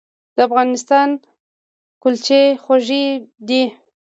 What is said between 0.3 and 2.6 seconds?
د افغانستان کلچې